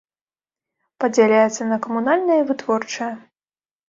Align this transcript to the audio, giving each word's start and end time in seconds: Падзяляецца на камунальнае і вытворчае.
Падзяляецца 1.03 1.67
на 1.71 1.77
камунальнае 1.83 2.39
і 2.41 2.47
вытворчае. 2.53 3.11